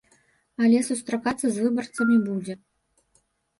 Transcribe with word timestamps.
Але 0.67 0.79
сустракацца 0.87 1.47
з 1.53 1.57
выбарцамі 1.67 2.17
будзе. 2.27 2.53